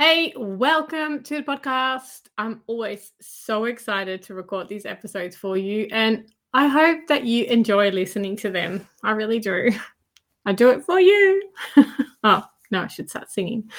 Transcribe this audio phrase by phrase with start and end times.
[0.00, 2.22] Hey, welcome to the podcast.
[2.38, 7.44] I'm always so excited to record these episodes for you, and I hope that you
[7.44, 8.88] enjoy listening to them.
[9.04, 9.72] I really do.
[10.46, 11.42] I do it for you.
[12.24, 13.70] oh, no, I should start singing.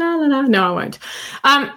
[0.00, 0.98] No, no, no, no, I won't.
[1.44, 1.70] Um,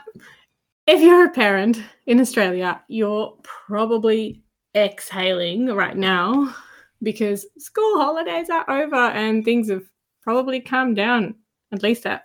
[0.87, 4.41] if you're a parent in Australia, you're probably
[4.75, 6.55] exhaling right now
[7.03, 9.85] because school holidays are over and things have
[10.23, 11.35] probably calmed down,
[11.71, 12.23] at least at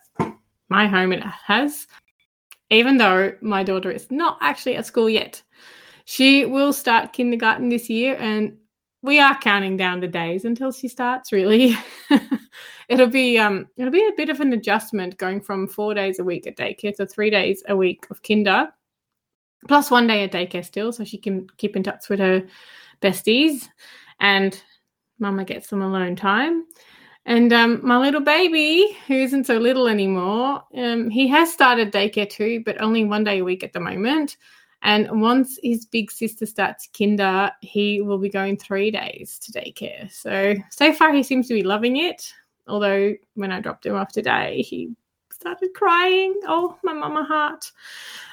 [0.71, 1.87] my home it has,
[2.71, 5.43] even though my daughter is not actually at school yet.
[6.07, 8.57] She will start kindergarten this year, and
[9.03, 11.33] we are counting down the days until she starts.
[11.33, 11.77] Really,
[12.89, 16.25] it'll be um, it'll be a bit of an adjustment going from four days a
[16.25, 18.69] week at daycare to three days a week of kinder,
[19.69, 22.43] plus one day at daycare still, so she can keep in touch with her
[23.03, 23.69] besties,
[24.21, 24.63] and
[25.19, 26.65] Mama gets some alone time.
[27.27, 32.29] And um, my little baby, who isn't so little anymore, um, he has started daycare
[32.29, 34.37] too, but only one day a week at the moment.
[34.83, 40.11] And once his big sister starts kinder, he will be going three days to daycare.
[40.11, 42.33] So, so far, he seems to be loving it.
[42.67, 44.95] Although, when I dropped him off today, he
[45.31, 46.41] started crying.
[46.47, 47.71] Oh, my mama heart.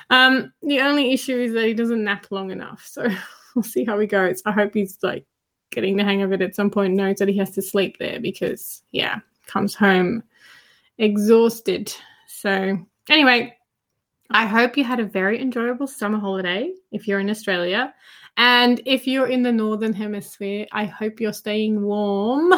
[0.10, 2.86] Um, the only issue is that he doesn't nap long enough.
[2.88, 3.10] So,
[3.56, 4.42] we'll see how he goes.
[4.46, 5.26] I hope he's like
[5.72, 8.20] getting the hang of it at some point knows that he has to sleep there
[8.20, 10.24] because yeah comes home
[10.98, 11.94] exhausted.
[12.28, 12.78] So
[13.10, 13.54] anyway
[14.30, 17.94] i hope you had a very enjoyable summer holiday if you're in australia.
[18.36, 22.54] And if you're in the northern hemisphere i hope you're staying warm.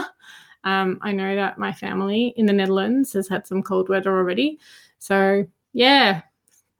[0.63, 4.59] Um, i know that my family in the netherlands has had some cold weather already.
[4.99, 6.21] So yeah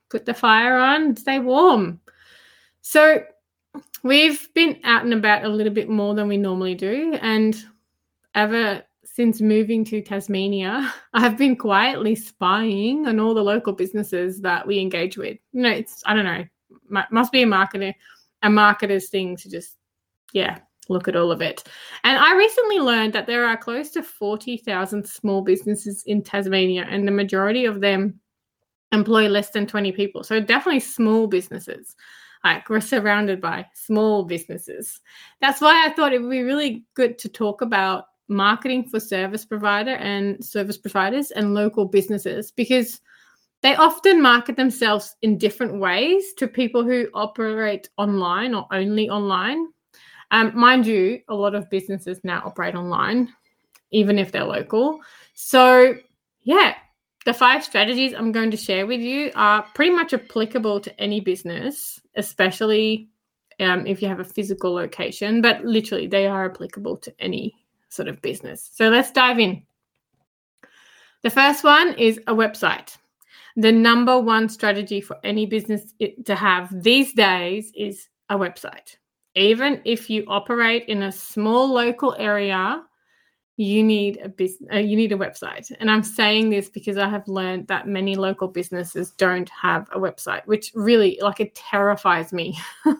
[0.10, 2.00] put the fire on stay warm.
[2.82, 3.24] So
[4.04, 7.18] we've been out and about a little bit more than we normally do.
[7.22, 7.56] And
[8.36, 14.66] ever since moving to Tasmania, I've been quietly spying on all the local businesses that
[14.66, 15.38] we engage with.
[15.52, 16.46] You know, it's, I don't know,
[17.12, 17.94] must be a marketer,
[18.44, 19.76] a marketer's thing to just,
[20.34, 21.64] yeah, look at all of it.
[22.04, 27.08] And I recently learned that there are close to 40,000 small businesses in Tasmania, and
[27.08, 28.20] the majority of them
[28.92, 30.24] employ less than 20 people.
[30.24, 31.96] So definitely small businesses.
[32.44, 35.02] Like we're surrounded by small businesses.
[35.42, 39.44] That's why I thought it would be really good to talk about marketing for service
[39.44, 43.02] provider and service providers and local businesses because
[43.62, 49.68] they often market themselves in different ways to people who operate online or only online.
[50.32, 53.34] Um, mind you, a lot of businesses now operate online,
[53.92, 55.00] even if they're local.
[55.34, 55.96] So,
[56.44, 56.76] yeah,
[57.30, 61.20] the five strategies I'm going to share with you are pretty much applicable to any
[61.20, 63.08] business, especially
[63.60, 67.54] um, if you have a physical location, but literally they are applicable to any
[67.90, 68.72] sort of business.
[68.74, 69.62] So let's dive in.
[71.22, 72.98] The first one is a website.
[73.56, 75.94] The number one strategy for any business
[76.26, 78.96] to have these days is a website.
[79.36, 82.82] Even if you operate in a small local area,
[83.60, 85.70] you need a business uh, you need a website.
[85.80, 90.00] And i'm saying this because i have learned that many local businesses don't have a
[90.00, 92.58] website which really like it terrifies me.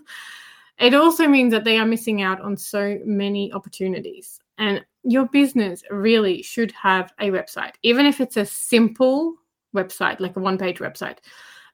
[0.80, 4.40] It also means that they are missing out on so many opportunities.
[4.58, 9.36] And your business really should have a website even if it's a simple
[9.76, 11.18] website like a one page website.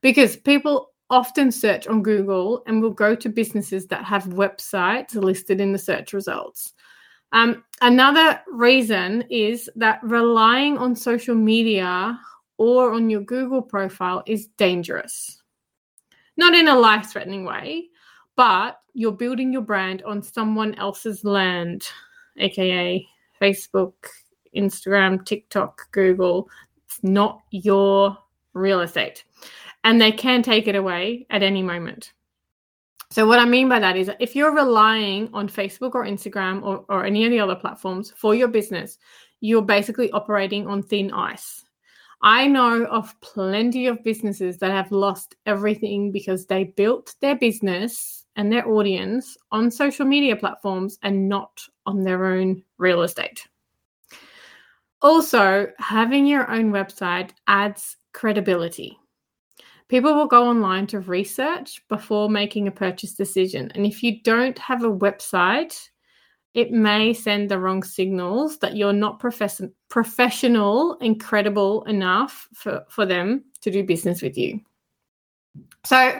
[0.01, 5.61] Because people often search on google and will go to businesses that have websites listed
[5.61, 6.73] in the search results
[7.31, 12.19] um, another reason is that relying on social media
[12.57, 15.41] or on your Google profile is dangerous.
[16.37, 17.89] Not in a life threatening way,
[18.35, 21.87] but you're building your brand on someone else's land,
[22.37, 23.05] aka
[23.41, 23.93] Facebook,
[24.55, 26.49] Instagram, TikTok, Google.
[26.85, 28.17] It's not your
[28.53, 29.23] real estate.
[29.83, 32.13] And they can take it away at any moment.
[33.15, 36.83] So, what I mean by that is if you're relying on Facebook or Instagram or,
[36.89, 38.97] or any of the other platforms for your business,
[39.39, 41.63] you're basically operating on thin ice.
[42.21, 48.25] I know of plenty of businesses that have lost everything because they built their business
[48.35, 53.47] and their audience on social media platforms and not on their own real estate.
[55.01, 58.99] Also, having your own website adds credibility.
[59.87, 63.71] People will go online to research before making a purchase decision.
[63.75, 65.89] And if you don't have a website,
[66.55, 72.83] it may send the wrong signals that you're not profess- professional and credible enough for,
[72.89, 74.59] for them to do business with you.
[75.85, 76.19] So,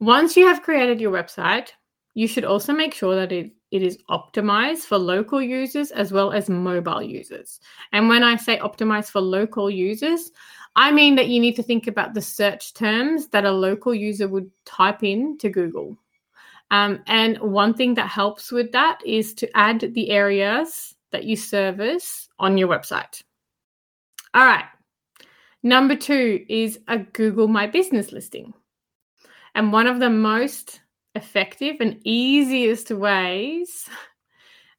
[0.00, 1.70] once you have created your website,
[2.14, 6.30] you should also make sure that it, it is optimized for local users as well
[6.30, 7.58] as mobile users.
[7.92, 10.30] And when I say optimized for local users,
[10.76, 14.28] I mean that you need to think about the search terms that a local user
[14.28, 15.96] would type in to Google.
[16.70, 21.36] Um, and one thing that helps with that is to add the areas that you
[21.36, 23.22] service on your website.
[24.34, 24.64] All right.
[25.62, 28.52] Number two is a Google My Business listing.
[29.54, 30.81] And one of the most
[31.14, 33.88] effective and easiest ways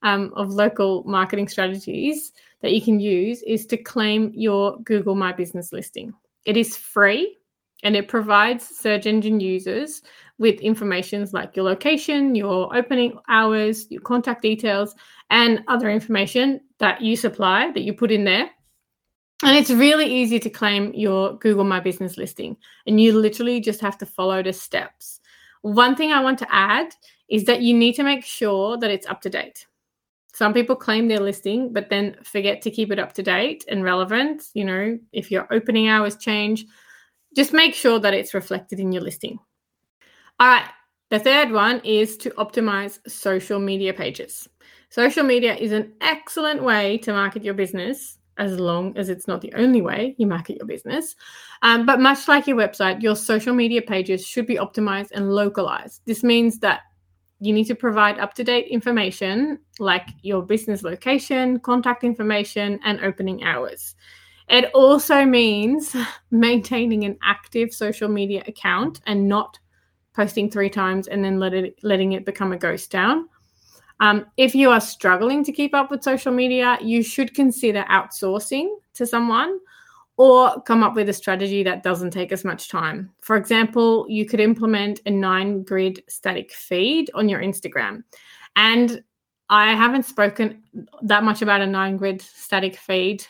[0.03, 2.31] um, of local marketing strategies
[2.61, 6.13] that you can use is to claim your Google My Business listing.
[6.45, 7.37] It is free
[7.83, 10.01] and it provides search engine users
[10.39, 14.95] with information like your location, your opening hours, your contact details,
[15.29, 18.49] and other information that you supply that you put in there.
[19.43, 22.55] And it's really easy to claim your Google My Business listing.
[22.87, 25.19] And you literally just have to follow the steps.
[25.63, 26.93] One thing I want to add
[27.29, 29.65] is that you need to make sure that it's up to date.
[30.33, 33.83] Some people claim their listing, but then forget to keep it up to date and
[33.83, 34.43] relevant.
[34.53, 36.65] You know, if your opening hours change,
[37.35, 39.39] just make sure that it's reflected in your listing.
[40.39, 40.67] All right.
[41.09, 44.49] The third one is to optimize social media pages.
[44.89, 49.41] Social media is an excellent way to market your business as long as it's not
[49.41, 51.15] the only way you market your business.
[51.61, 56.01] Um, but much like your website, your social media pages should be optimized and localized.
[56.05, 56.81] This means that
[57.39, 63.01] you need to provide up to date information like your business location, contact information, and
[63.01, 63.95] opening hours.
[64.49, 65.95] It also means
[66.31, 69.59] maintaining an active social media account and not
[70.13, 73.27] posting three times and then let it, letting it become a ghost town.
[73.99, 78.69] Um, if you are struggling to keep up with social media, you should consider outsourcing
[78.95, 79.59] to someone
[80.17, 83.11] or come up with a strategy that doesn't take as much time.
[83.21, 88.03] For example, you could implement a nine grid static feed on your Instagram.
[88.55, 89.03] And
[89.49, 90.63] I haven't spoken
[91.01, 93.25] that much about a nine grid static feed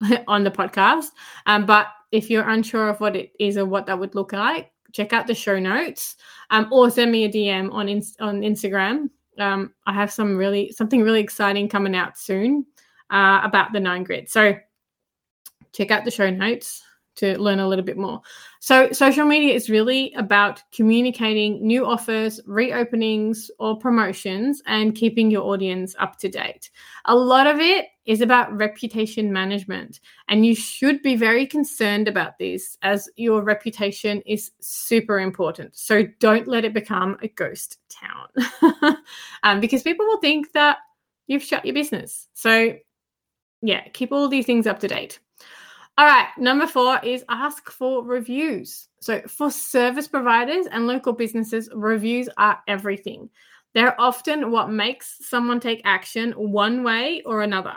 [0.28, 1.08] on the podcast.
[1.46, 4.70] Um, but if you're unsure of what it is or what that would look like,
[4.92, 6.16] check out the show notes
[6.50, 9.10] um, or send me a DM on, in- on Instagram.
[9.38, 12.66] Um, I have some really something really exciting coming out soon
[13.10, 14.30] uh, about the nine grid.
[14.30, 14.54] So
[15.72, 16.82] check out the show notes
[17.16, 18.20] to learn a little bit more.
[18.60, 25.42] So, social media is really about communicating new offers, reopenings, or promotions and keeping your
[25.42, 26.70] audience up to date.
[27.04, 32.38] A lot of it is about reputation management, and you should be very concerned about
[32.38, 35.76] this as your reputation is super important.
[35.76, 38.96] So, don't let it become a ghost town
[39.42, 40.78] um, because people will think that
[41.26, 42.28] you've shut your business.
[42.34, 42.74] So,
[43.62, 45.18] yeah, keep all these things up to date.
[45.96, 48.88] All right, number four is ask for reviews.
[49.00, 53.30] So, for service providers and local businesses, reviews are everything.
[53.74, 57.76] They're often what makes someone take action one way or another.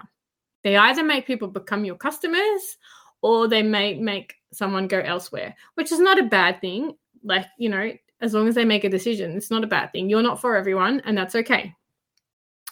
[0.64, 2.78] They either make people become your customers
[3.22, 6.96] or they may make someone go elsewhere, which is not a bad thing.
[7.24, 10.10] Like, you know, as long as they make a decision, it's not a bad thing.
[10.10, 11.74] You're not for everyone, and that's okay.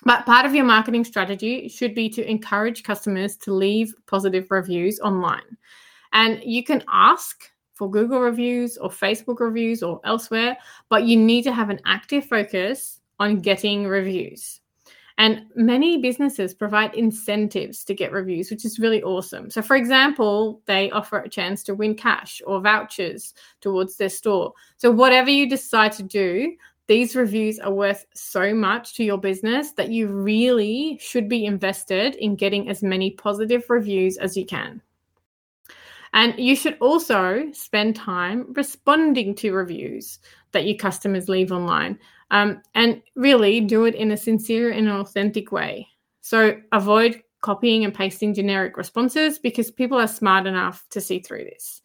[0.03, 4.99] But part of your marketing strategy should be to encourage customers to leave positive reviews
[4.99, 5.57] online.
[6.13, 10.57] And you can ask for Google reviews or Facebook reviews or elsewhere,
[10.89, 14.61] but you need to have an active focus on getting reviews.
[15.17, 19.49] And many businesses provide incentives to get reviews, which is really awesome.
[19.49, 24.53] So, for example, they offer a chance to win cash or vouchers towards their store.
[24.77, 26.55] So, whatever you decide to do,
[26.87, 32.15] these reviews are worth so much to your business that you really should be invested
[32.15, 34.81] in getting as many positive reviews as you can.
[36.15, 40.19] And you should also spend time responding to reviews
[40.53, 41.99] that your customers leave online
[42.31, 45.87] um, and really do it in a sincere and authentic way.
[46.21, 51.43] So avoid copying and pasting generic responses because people are smart enough to see through
[51.43, 51.81] this.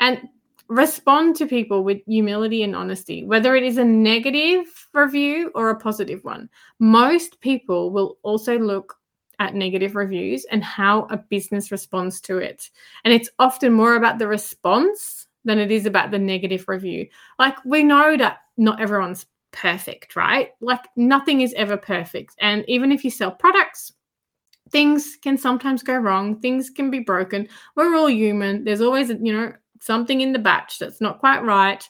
[0.00, 0.28] And
[0.68, 4.64] respond to people with humility and honesty, whether it is a negative
[4.94, 6.48] review or a positive one.
[6.80, 8.96] Most people will also look
[9.38, 12.70] at negative reviews and how a business responds to it.
[13.04, 17.06] And it's often more about the response than it is about the negative review.
[17.38, 20.50] Like we know that not everyone's perfect, right?
[20.60, 22.34] Like nothing is ever perfect.
[22.40, 23.92] And even if you sell products,
[24.70, 27.48] things can sometimes go wrong, things can be broken.
[27.76, 28.64] We're all human.
[28.64, 31.88] There's always, you know, something in the batch that's not quite right.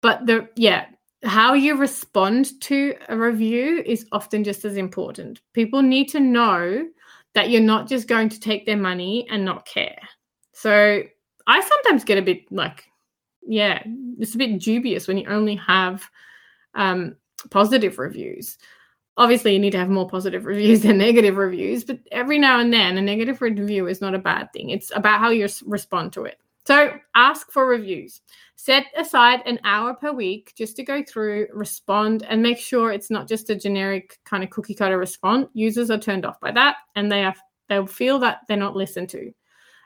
[0.00, 0.86] But the yeah,
[1.24, 5.40] how you respond to a review is often just as important.
[5.52, 6.86] People need to know
[7.34, 9.98] that you're not just going to take their money and not care.
[10.52, 11.02] So
[11.46, 12.84] I sometimes get a bit like,
[13.46, 13.82] yeah,
[14.18, 16.08] it's a bit dubious when you only have
[16.74, 17.16] um,
[17.50, 18.56] positive reviews.
[19.16, 22.72] Obviously, you need to have more positive reviews than negative reviews, but every now and
[22.72, 24.70] then, a negative review is not a bad thing.
[24.70, 26.38] It's about how you respond to it.
[26.66, 28.22] So ask for reviews.
[28.56, 33.10] Set aside an hour per week just to go through, respond, and make sure it's
[33.10, 35.48] not just a generic kind of cookie cutter response.
[35.54, 37.34] Users are turned off by that, and they are
[37.68, 39.32] they'll feel that they're not listened to.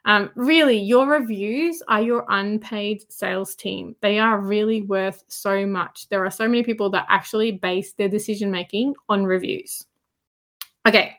[0.04, 3.96] Um, really, your reviews are your unpaid sales team.
[4.00, 6.08] They are really worth so much.
[6.08, 9.84] There are so many people that actually base their decision making on reviews.
[10.87, 11.17] Okay,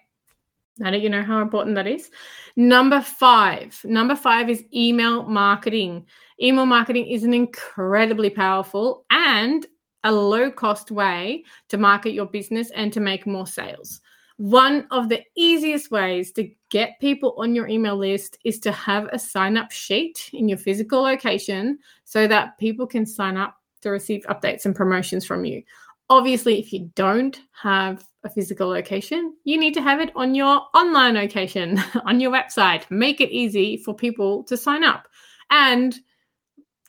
[0.79, 2.09] now that you know how important that is.
[2.55, 3.79] Number five.
[3.83, 6.05] Number five is email marketing.
[6.41, 9.65] Email marketing is an incredibly powerful and
[10.03, 14.01] a low cost way to market your business and to make more sales.
[14.37, 19.09] One of the easiest ways to get people on your email list is to have
[19.11, 23.89] a sign up sheet in your physical location so that people can sign up to
[23.89, 25.61] receive updates and promotions from you.
[26.09, 30.61] Obviously, if you don't have a physical location, you need to have it on your
[30.73, 32.89] online location, on your website.
[32.89, 35.07] Make it easy for people to sign up
[35.49, 35.95] and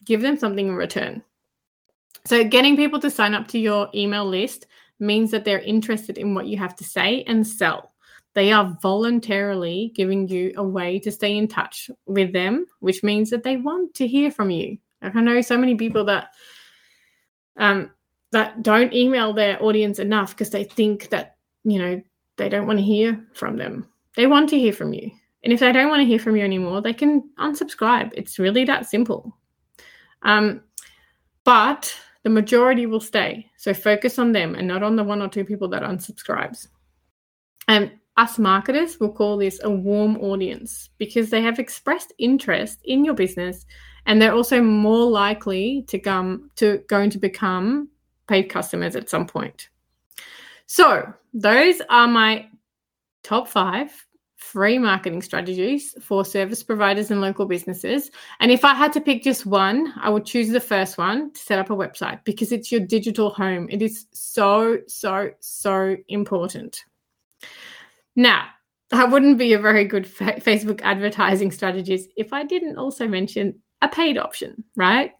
[0.05, 1.23] give them something in return.
[2.25, 4.67] So, getting people to sign up to your email list
[4.99, 7.93] means that they're interested in what you have to say and sell.
[8.35, 13.31] They are voluntarily giving you a way to stay in touch with them, which means
[13.31, 14.79] that they want to hear from you.
[15.03, 16.29] I know so many people that
[17.57, 17.91] um,
[18.33, 22.03] that don't email their audience enough because they think that you know
[22.37, 23.87] they don't want to hear from them.
[24.17, 25.11] They want to hear from you,
[25.45, 28.11] and if they don't want to hear from you anymore, they can unsubscribe.
[28.15, 29.37] It's really that simple.
[30.23, 30.63] Um,
[31.45, 33.47] but the majority will stay.
[33.57, 36.69] So focus on them and not on the one or two people that unsubscribes.
[37.69, 43.05] And us marketers will call this a warm audience because they have expressed interest in
[43.05, 43.65] your business
[44.07, 47.89] and they're also more likely to come to going to become
[48.31, 49.69] paid customers at some point.
[50.67, 52.47] So, those are my
[53.25, 54.07] top 5
[54.37, 58.11] free marketing strategies for service providers and local businesses.
[58.39, 61.41] And if I had to pick just one, I would choose the first one to
[61.41, 63.67] set up a website because it's your digital home.
[63.69, 66.85] It is so, so, so important.
[68.17, 68.47] Now,
[68.93, 73.61] I wouldn't be a very good fa- Facebook advertising strategist if I didn't also mention
[73.83, 75.13] a paid option, right?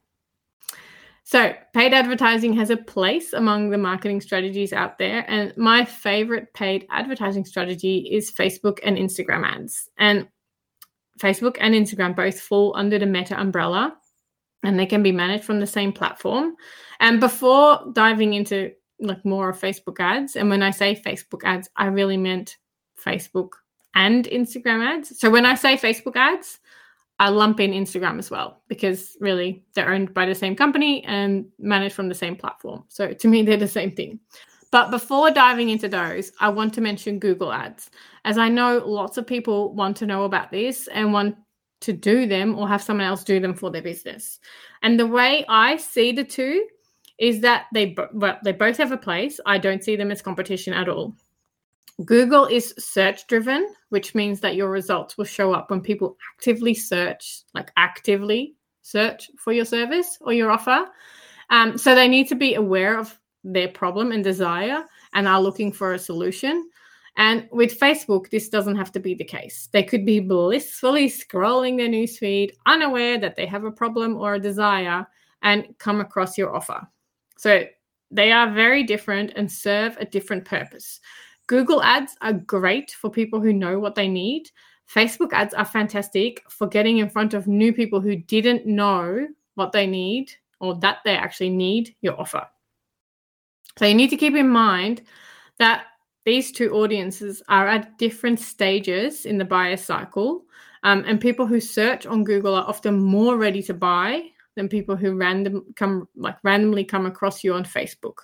[1.31, 5.25] So, paid advertising has a place among the marketing strategies out there.
[5.31, 9.89] And my favorite paid advertising strategy is Facebook and Instagram ads.
[9.97, 10.27] And
[11.21, 13.97] Facebook and Instagram both fall under the Meta umbrella
[14.65, 16.57] and they can be managed from the same platform.
[16.99, 21.71] And before diving into like more of Facebook ads, and when I say Facebook ads,
[21.77, 22.57] I really meant
[23.01, 23.51] Facebook
[23.95, 25.17] and Instagram ads.
[25.21, 26.59] So when I say Facebook ads,
[27.21, 31.45] I lump in Instagram as well because really they're owned by the same company and
[31.59, 32.85] managed from the same platform.
[32.89, 34.19] So to me, they're the same thing.
[34.71, 37.91] But before diving into those, I want to mention Google Ads,
[38.25, 41.37] as I know lots of people want to know about this and want
[41.81, 44.39] to do them or have someone else do them for their business.
[44.83, 46.67] And the way I see the two
[47.19, 49.39] is that they well, they both have a place.
[49.45, 51.15] I don't see them as competition at all.
[52.05, 56.75] Google is search driven, which means that your results will show up when people actively
[56.75, 60.87] search, like actively search for your service or your offer.
[61.51, 65.73] Um, so they need to be aware of their problem and desire and are looking
[65.73, 66.69] for a solution.
[67.17, 69.69] And with Facebook, this doesn't have to be the case.
[69.73, 74.41] They could be blissfully scrolling their newsfeed, unaware that they have a problem or a
[74.41, 75.07] desire,
[75.43, 76.87] and come across your offer.
[77.37, 77.65] So
[78.11, 81.01] they are very different and serve a different purpose.
[81.51, 84.49] Google ads are great for people who know what they need.
[84.89, 89.27] Facebook ads are fantastic for getting in front of new people who didn't know
[89.57, 90.31] what they need
[90.61, 92.47] or that they actually need your offer.
[93.77, 95.03] So you need to keep in mind
[95.59, 95.87] that
[96.25, 100.45] these two audiences are at different stages in the buyer cycle.
[100.85, 104.97] Um, and people who search on Google are often more ready to buy than people
[104.97, 108.19] who random come like randomly come across you on Facebook.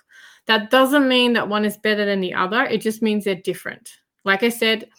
[0.45, 2.63] That doesn't mean that one is better than the other.
[2.63, 3.91] It just means they're different.
[4.23, 4.89] Like I said,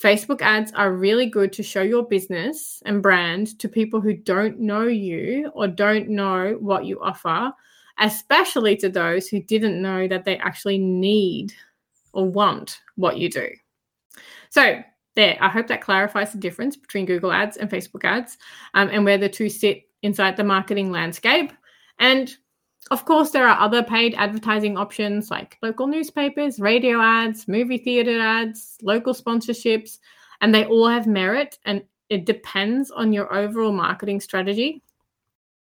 [0.00, 4.60] Facebook ads are really good to show your business and brand to people who don't
[4.60, 7.52] know you or don't know what you offer,
[7.98, 11.52] especially to those who didn't know that they actually need
[12.12, 13.48] or want what you do.
[14.50, 14.82] So,
[15.16, 18.38] there, I hope that clarifies the difference between Google ads and Facebook ads
[18.74, 21.52] um, and where the two sit inside the marketing landscape.
[21.98, 22.34] And
[22.90, 28.20] of course, there are other paid advertising options like local newspapers, radio ads, movie theater
[28.20, 29.98] ads, local sponsorships,
[30.40, 34.82] and they all have merit and it depends on your overall marketing strategy.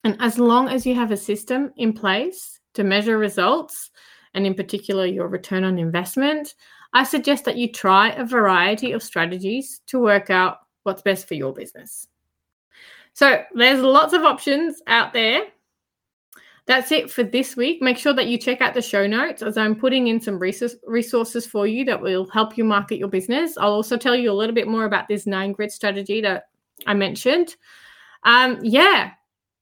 [0.04, 3.92] And as long as you have a system in place to measure results,
[4.34, 6.56] and in particular your return on investment,
[6.94, 11.34] I suggest that you try a variety of strategies to work out what's best for
[11.34, 12.08] your business.
[13.16, 15.46] So there's lots of options out there
[16.68, 17.82] that's it for this week.
[17.82, 21.46] Make sure that you check out the show notes as I'm putting in some resources
[21.46, 23.56] for you that will help you market your business.
[23.58, 26.46] I'll also tell you a little bit more about this nine grid strategy that
[26.88, 27.56] I mentioned.
[28.24, 29.12] Um, yeah,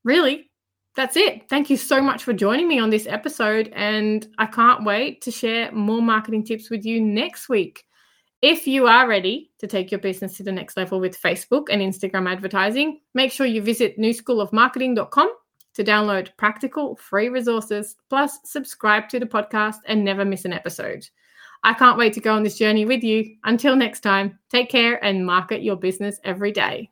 [0.06, 0.50] really,
[0.96, 1.50] that's it.
[1.50, 3.68] Thank you so much for joining me on this episode.
[3.76, 7.84] And I can't wait to share more marketing tips with you next week.
[8.44, 11.82] If you are ready to take your business to the next level with Facebook and
[11.82, 15.32] Instagram advertising, make sure you visit newschoolofmarketing.com
[15.76, 21.08] to download practical free resources, plus subscribe to the podcast and never miss an episode.
[21.64, 23.34] I can't wait to go on this journey with you.
[23.46, 26.92] Until next time, take care and market your business every day.